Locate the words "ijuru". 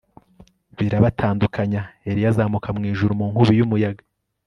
2.91-3.11